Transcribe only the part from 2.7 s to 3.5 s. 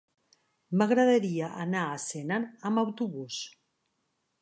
amb autobús.